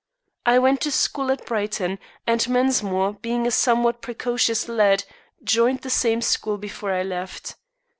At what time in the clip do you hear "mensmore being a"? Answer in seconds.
2.49-3.51